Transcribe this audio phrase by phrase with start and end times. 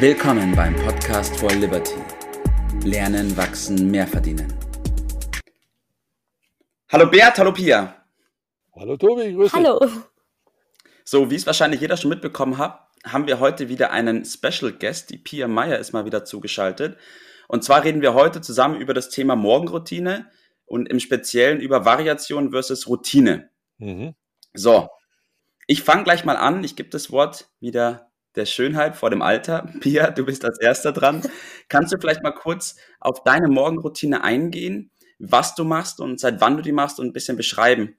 [0.00, 1.96] Willkommen beim Podcast for Liberty.
[2.84, 4.46] Lernen, wachsen, mehr verdienen.
[6.88, 8.06] Hallo Bert, hallo Pia.
[8.76, 9.52] Hallo Tobi, grüß dich.
[9.54, 9.80] Hallo.
[11.04, 15.10] So, wie es wahrscheinlich jeder schon mitbekommen hat, haben wir heute wieder einen Special Guest.
[15.10, 16.96] Die Pia Meyer ist mal wieder zugeschaltet.
[17.48, 20.30] Und zwar reden wir heute zusammen über das Thema Morgenroutine
[20.64, 23.50] und im Speziellen über Variation versus Routine.
[23.78, 24.14] Mhm.
[24.54, 24.90] So,
[25.66, 26.62] ich fange gleich mal an.
[26.62, 29.68] Ich gebe das Wort wieder der Schönheit vor dem Alter.
[29.80, 31.22] Pia, du bist als Erster dran.
[31.68, 36.56] Kannst du vielleicht mal kurz auf deine Morgenroutine eingehen, was du machst und seit wann
[36.56, 37.96] du die machst und ein bisschen beschreiben,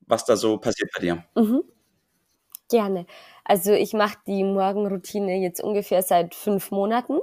[0.00, 1.24] was da so passiert bei dir?
[1.34, 1.64] Mhm.
[2.70, 3.06] Gerne.
[3.44, 7.18] Also ich mache die Morgenroutine jetzt ungefähr seit fünf Monaten.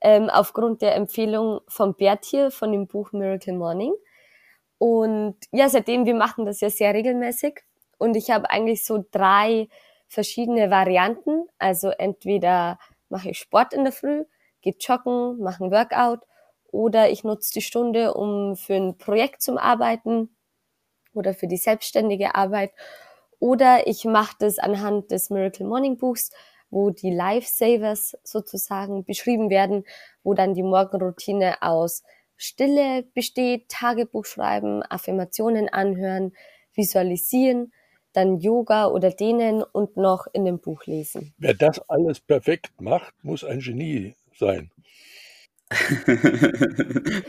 [0.00, 3.92] Ähm, aufgrund der Empfehlung von Bert hier von dem Buch Miracle Morning.
[4.78, 7.60] Und ja, seitdem, wir machen das ja sehr regelmäßig.
[7.98, 9.68] Und ich habe eigentlich so drei
[10.08, 11.46] verschiedene Varianten.
[11.58, 14.24] Also entweder mache ich Sport in der Früh,
[14.62, 16.20] gehe joggen, mache ein Workout
[16.70, 20.34] oder ich nutze die Stunde, um für ein Projekt zu arbeiten
[21.14, 22.72] oder für die selbstständige Arbeit.
[23.38, 26.30] Oder ich mache das anhand des Miracle Morning Buchs,
[26.70, 29.84] wo die Lifesavers sozusagen beschrieben werden,
[30.22, 32.02] wo dann die Morgenroutine aus
[32.36, 36.32] Stille besteht, Tagebuch schreiben, Affirmationen anhören,
[36.74, 37.72] visualisieren
[38.18, 41.32] dann Yoga oder Dehnen und noch in dem Buch lesen.
[41.38, 44.70] Wer das alles perfekt macht, muss ein Genie sein.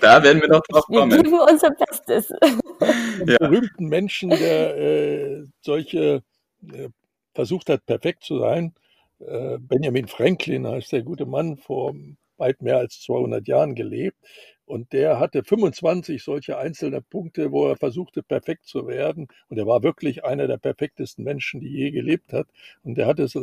[0.02, 1.12] da werden wir noch drauf kommen.
[1.12, 2.32] Wir geben unser Bestes.
[2.42, 6.23] Einen berühmten Menschen, der äh, solche
[6.72, 6.90] äh,
[7.36, 8.73] versucht hat, perfekt zu sein,
[9.20, 11.94] äh, Benjamin Franklin heißt der gute Mann, vor
[12.40, 14.18] weit mehr als 200 Jahren gelebt.
[14.66, 19.28] Und der hatte 25 solche einzelne Punkte, wo er versuchte, perfekt zu werden.
[19.50, 22.48] Und er war wirklich einer der perfektesten Menschen, die je gelebt hat.
[22.84, 23.36] Und er hat es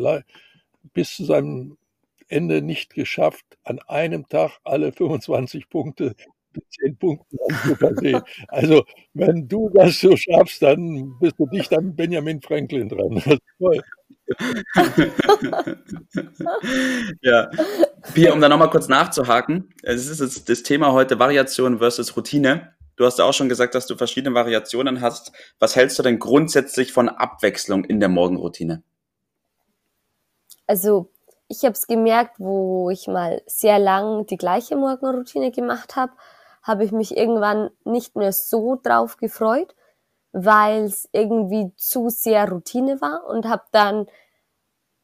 [0.95, 1.77] bis zu seinem
[2.29, 6.15] Ende nicht geschafft, an einem Tag alle 25 Punkte
[6.55, 8.23] mit 10 Punkten anzuversehen.
[8.49, 8.85] Also,
[9.15, 13.15] wenn du das so schaffst, dann bist du dicht an Benjamin Franklin dran.
[13.17, 13.81] Das ist toll.
[17.23, 17.51] Ja.
[18.15, 22.73] Pia, um da nochmal kurz nachzuhaken, es ist jetzt das Thema heute Variation versus Routine.
[22.97, 25.33] Du hast auch schon gesagt, dass du verschiedene Variationen hast.
[25.59, 28.83] Was hältst du denn grundsätzlich von Abwechslung in der Morgenroutine?
[30.67, 31.11] Also
[31.49, 36.13] ich habe es gemerkt, wo ich mal sehr lang die gleiche Morgenroutine gemacht habe,
[36.63, 39.77] habe ich mich irgendwann nicht mehr so drauf gefreut,
[40.39, 44.07] weil es irgendwie zu sehr Routine war und habe dann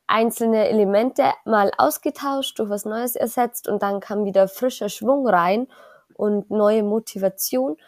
[0.07, 5.69] einzelne Elemente mal ausgetauscht, durch was Neues ersetzt und dann kam wieder frischer Schwung rein
[6.13, 7.79] und neue Motivation.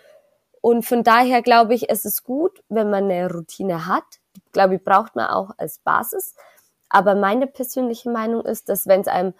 [0.62, 4.04] Und von daher glaube ich, es ist gut, wenn man eine Routine hat.
[4.47, 6.34] Ich glaube ich, braucht man auch als Basis.
[6.88, 9.34] Aber meine persönliche Meinung ist, dass wenn es einem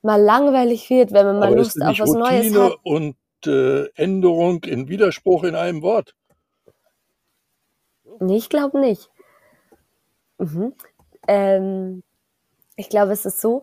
[0.00, 2.78] mal langweilig wird, wenn man mal Aber Lust auf was Routine Neues hat.
[2.84, 3.16] und
[3.46, 6.14] äh, Änderung in Widerspruch in einem Wort.
[8.20, 9.10] Nee, ich glaube nicht.
[10.38, 10.74] Mhm.
[11.26, 12.02] Ähm,
[12.76, 13.62] ich glaube, es ist so,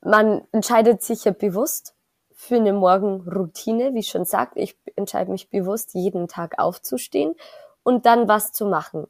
[0.00, 1.94] man entscheidet sich ja bewusst
[2.32, 7.34] für eine Morgenroutine, wie schon sagt, ich entscheide mich bewusst, jeden Tag aufzustehen
[7.82, 9.06] und dann was zu machen.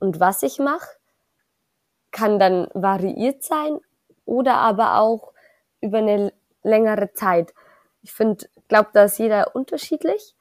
[0.00, 0.88] Und was ich mache,
[2.10, 3.80] kann dann variiert sein
[4.24, 5.32] oder aber auch
[5.80, 7.52] über eine längere Zeit.
[8.02, 10.34] Ich finde, glaube, da ist jeder unterschiedlich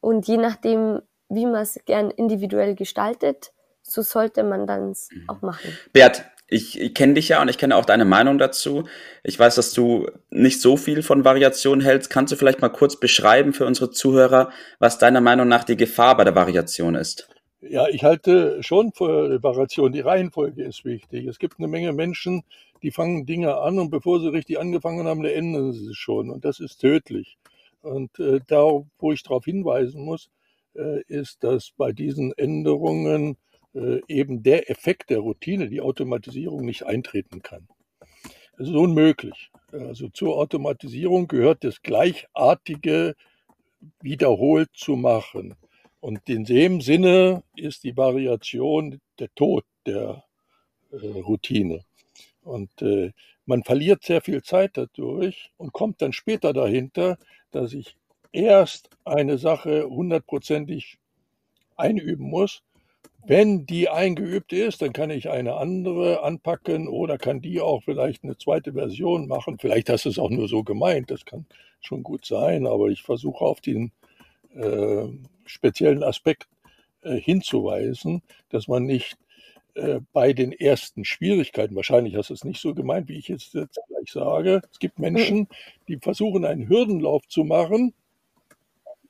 [0.00, 1.00] und je nachdem,
[1.34, 5.28] wie man es gern individuell gestaltet, so sollte man dann mhm.
[5.28, 5.76] auch machen.
[5.92, 8.84] Bert, ich, ich kenne dich ja und ich kenne auch deine Meinung dazu.
[9.22, 12.10] Ich weiß, dass du nicht so viel von Variation hältst.
[12.10, 16.16] Kannst du vielleicht mal kurz beschreiben für unsere Zuhörer, was deiner Meinung nach die Gefahr
[16.16, 17.28] bei der Variation ist?
[17.62, 19.92] Ja, ich halte schon für Variation.
[19.92, 21.26] Die Reihenfolge ist wichtig.
[21.26, 22.42] Es gibt eine Menge Menschen,
[22.82, 26.28] die fangen Dinge an und bevor sie richtig angefangen haben, ändern sie es schon.
[26.28, 27.38] Und das ist tödlich.
[27.80, 30.41] Und äh, da, wo ich darauf hinweisen muss, äh,
[30.74, 33.36] ist, dass bei diesen Änderungen
[33.74, 37.68] äh, eben der Effekt der Routine, die Automatisierung, nicht eintreten kann.
[38.58, 39.50] Das ist unmöglich.
[39.72, 43.16] Also zur Automatisierung gehört das Gleichartige
[44.00, 45.54] wiederholt zu machen.
[46.00, 50.24] Und in dem Sinne ist die Variation der Tod der
[50.90, 51.84] äh, Routine.
[52.42, 53.12] Und äh,
[53.46, 57.18] man verliert sehr viel Zeit dadurch und kommt dann später dahinter,
[57.50, 57.96] dass ich
[58.32, 60.98] erst eine Sache hundertprozentig
[61.76, 62.62] einüben muss.
[63.24, 68.24] Wenn die eingeübt ist, dann kann ich eine andere anpacken oder kann die auch vielleicht
[68.24, 69.58] eine zweite Version machen.
[69.58, 71.46] Vielleicht hast du es auch nur so gemeint, das kann
[71.80, 73.92] schon gut sein, aber ich versuche auf den
[74.56, 75.06] äh,
[75.44, 76.48] speziellen Aspekt
[77.02, 79.16] äh, hinzuweisen, dass man nicht
[79.74, 83.54] äh, bei den ersten Schwierigkeiten, wahrscheinlich hast du es nicht so gemeint, wie ich jetzt,
[83.54, 85.48] jetzt gleich sage, es gibt Menschen,
[85.88, 87.94] die versuchen einen Hürdenlauf zu machen,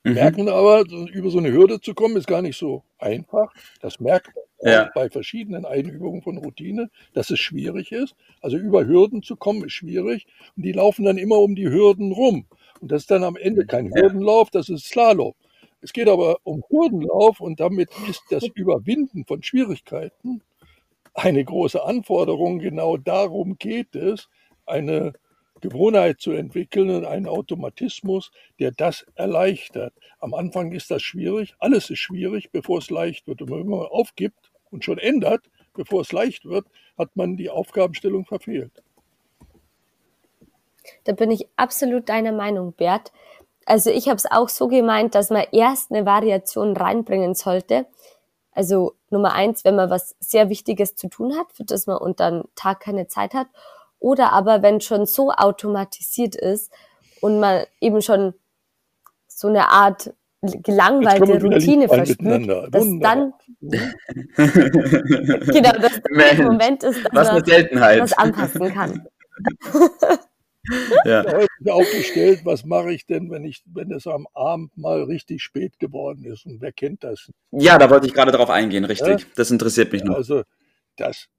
[0.03, 0.13] mhm.
[0.13, 3.53] merken aber, über so eine Hürde zu kommen, ist gar nicht so einfach.
[3.81, 4.89] Das merkt man ja.
[4.93, 8.15] bei verschiedenen Einübungen von Routine, dass es schwierig ist.
[8.41, 12.11] Also über Hürden zu kommen ist schwierig und die laufen dann immer um die Hürden
[12.11, 12.45] rum.
[12.79, 15.33] Und das ist dann am Ende kein Hürdenlauf, das ist Slalom.
[15.81, 20.41] Es geht aber um Hürdenlauf und damit ist das Überwinden von Schwierigkeiten
[21.13, 22.59] eine große Anforderung.
[22.59, 24.29] Genau darum geht es,
[24.65, 25.13] eine
[25.63, 29.93] Gewohnheit zu entwickeln und einen Automatismus, der das erleichtert.
[30.19, 33.41] Am Anfang ist das schwierig, alles ist schwierig, bevor es leicht wird.
[33.41, 36.67] Und wenn man aufgibt und schon ändert, bevor es leicht wird,
[36.97, 38.83] hat man die Aufgabenstellung verfehlt.
[41.05, 43.13] Da bin ich absolut deiner Meinung, Bert.
[43.65, 47.85] Also ich habe es auch so gemeint, dass man erst eine Variation reinbringen sollte,
[48.51, 52.25] also Nummer eins, wenn man was sehr Wichtiges zu tun hat, für das man unter
[52.25, 53.47] einem Tag keine Zeit hat.
[54.03, 56.73] Oder aber wenn schon so automatisiert ist
[57.21, 58.33] und man eben schon
[59.27, 67.31] so eine Art gelangweilte Routine verspürt, dass dann genau, dass der Moment ist, dass was
[67.31, 67.43] man
[68.01, 69.07] was anpassen kann.
[71.05, 71.23] ja.
[71.23, 75.79] häufig aufgestellt, was mache ich denn, wenn ich, wenn es am Abend mal richtig spät
[75.79, 76.45] geworden ist?
[76.45, 77.31] Und wer kennt das?
[77.51, 79.21] Ja, da wollte ich gerade drauf eingehen, richtig.
[79.21, 79.27] Ja?
[79.37, 80.17] Das interessiert mich noch.
[80.17, 80.43] Also
[80.97, 81.29] das,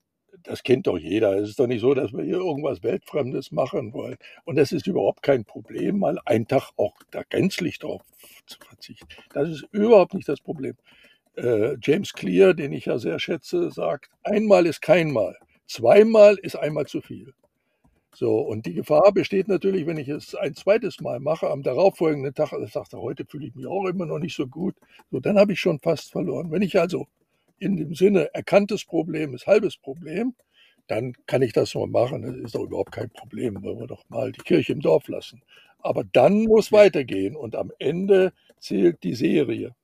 [0.45, 1.35] das kennt doch jeder.
[1.35, 4.17] Es ist doch nicht so, dass wir hier irgendwas Weltfremdes machen wollen.
[4.45, 8.03] Und das ist überhaupt kein Problem, mal einen Tag auch da gänzlich drauf
[8.47, 9.09] zu verzichten.
[9.33, 10.77] Das ist überhaupt nicht das Problem.
[11.37, 15.37] Äh, James Clear, den ich ja sehr schätze, sagt, einmal ist kein Mal.
[15.67, 17.33] Zweimal ist einmal zu viel.
[18.15, 22.33] So, und die Gefahr besteht natürlich, wenn ich es ein zweites Mal mache, am darauffolgenden
[22.33, 24.77] Tag, also sagte, heute fühle ich mich auch immer noch nicht so gut,
[25.11, 26.53] so, dann habe ich schon fast verloren.
[26.53, 27.09] Wenn ich also
[27.65, 30.35] in dem Sinne erkanntes Problem ist halbes Problem,
[30.87, 32.23] dann kann ich das mal machen.
[32.23, 35.43] Das ist doch überhaupt kein Problem, wollen wir doch mal die Kirche im Dorf lassen.
[35.79, 39.75] Aber dann muss weitergehen und am Ende zählt die Serie.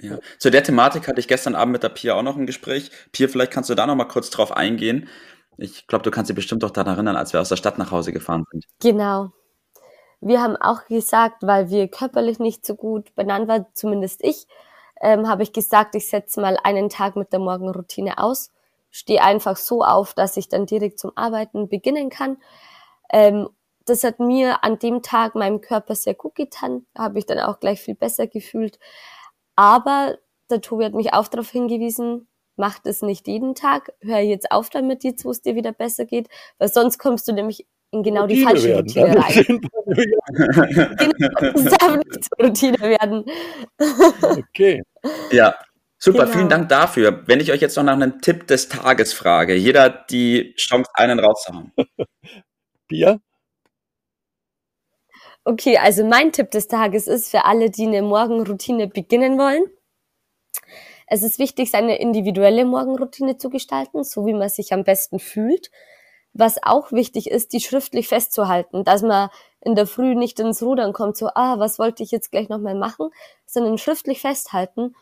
[0.00, 0.18] Ja.
[0.38, 2.90] Zu der Thematik hatte ich gestern Abend mit der Pia auch noch ein Gespräch.
[3.12, 5.08] Pia, vielleicht kannst du da noch mal kurz drauf eingehen.
[5.58, 7.92] Ich glaube, du kannst dich bestimmt doch daran erinnern, als wir aus der Stadt nach
[7.92, 8.66] Hause gefahren sind.
[8.80, 9.30] Genau.
[10.20, 14.46] Wir haben auch gesagt, weil wir körperlich nicht so gut benannt waren, zumindest ich,
[15.02, 18.50] ähm, habe ich gesagt, ich setze mal einen Tag mit der Morgenroutine aus,
[18.90, 22.38] stehe einfach so auf, dass ich dann direkt zum Arbeiten beginnen kann.
[23.12, 23.48] Ähm,
[23.84, 27.58] das hat mir an dem Tag meinem Körper sehr gut getan, habe ich dann auch
[27.58, 28.78] gleich viel besser gefühlt.
[29.56, 30.18] Aber
[30.50, 34.70] der Tobi hat mich auch darauf hingewiesen, mach das nicht jeden Tag, hör jetzt auf
[34.70, 36.28] damit, jetzt wo es dir wieder besser geht,
[36.58, 39.60] weil sonst kommst du nämlich in genau Routine die falsche werden, Routine rein.
[40.96, 43.24] genau, das darf nicht Routine werden.
[44.38, 44.82] okay.
[45.30, 45.54] Ja,
[45.98, 46.32] Super, genau.
[46.36, 47.22] vielen Dank dafür.
[47.26, 50.90] Wenn ich euch jetzt noch nach einem Tipp des Tages frage, jeder hat die Chance,
[50.94, 51.72] einen rauszuhauen.
[52.88, 53.20] Pia?
[55.44, 59.64] Okay, also mein Tipp des Tages ist für alle, die eine Morgenroutine beginnen wollen,
[61.14, 65.70] es ist wichtig, seine individuelle Morgenroutine zu gestalten, so wie man sich am besten fühlt.
[66.32, 69.28] Was auch wichtig ist, die schriftlich festzuhalten, dass man
[69.64, 72.74] in der Früh nicht ins Rudern kommt, so, ah, was wollte ich jetzt gleich nochmal
[72.74, 73.10] machen,
[73.46, 74.94] sondern schriftlich festhalten.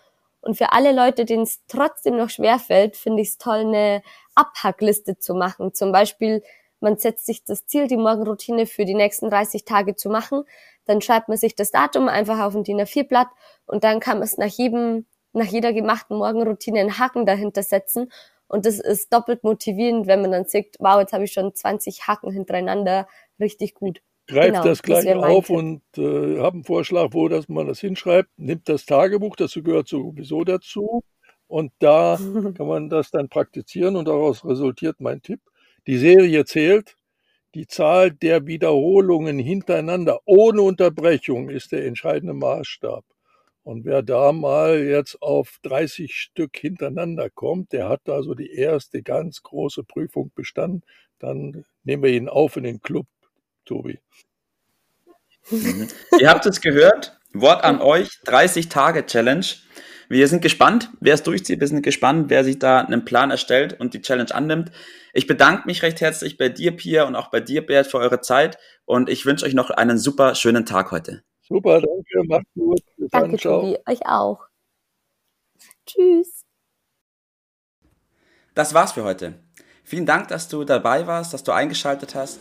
[0.43, 4.03] Und für alle Leute, denen es trotzdem noch schwerfällt, finde ich es toll, eine
[4.35, 5.75] Abhackliste zu machen.
[5.75, 6.43] Zum Beispiel,
[6.81, 10.45] man setzt sich das Ziel, die Morgenroutine für die nächsten 30 Tage zu machen.
[10.87, 13.29] Dann schreibt man sich das Datum einfach auf ein DIN A4-Blatt
[13.67, 18.11] und dann kann man es nach jedem nach jeder gemachten Morgenroutine einen Haken dahinter setzen.
[18.49, 22.09] Und das ist doppelt motivierend, wenn man dann sieht, wow, jetzt habe ich schon 20
[22.09, 23.07] Haken hintereinander,
[23.39, 24.01] richtig gut.
[24.31, 27.81] Greift genau, das gleich das auf und äh, habe einen Vorschlag, wo das man das
[27.81, 28.31] hinschreibt.
[28.37, 31.03] Nimmt das Tagebuch, das gehört sowieso dazu.
[31.49, 32.17] Und da
[32.57, 35.41] kann man das dann praktizieren und daraus resultiert mein Tipp.
[35.87, 36.97] Die Serie zählt.
[37.57, 43.05] Die Zahl der Wiederholungen hintereinander ohne Unterbrechung ist der entscheidende Maßstab.
[43.65, 49.03] Und wer da mal jetzt auf 30 Stück hintereinander kommt, der hat also die erste
[49.03, 50.83] ganz große Prüfung bestanden.
[51.19, 53.07] Dann nehmen wir ihn auf in den Club,
[53.71, 54.01] Tobi.
[55.51, 55.89] Mhm.
[56.19, 57.17] Ihr habt es gehört.
[57.33, 59.47] Wort an euch, 30-Tage-Challenge.
[60.09, 61.61] Wir sind gespannt, wer es durchzieht.
[61.61, 64.73] Wir sind gespannt, wer sich da einen Plan erstellt und die Challenge annimmt.
[65.13, 68.21] Ich bedanke mich recht herzlich bei dir, Pia, und auch bei dir, Bert, für eure
[68.21, 68.59] Zeit.
[68.87, 71.23] Und ich wünsche euch noch einen super schönen Tag heute.
[71.43, 72.81] Super, danke, macht's gut.
[72.97, 73.61] Bis danke, dann, ciao.
[73.61, 74.49] Tobi, euch auch.
[75.87, 76.45] Tschüss.
[78.55, 79.35] Das war's für heute.
[79.85, 82.41] Vielen Dank, dass du dabei warst, dass du eingeschaltet hast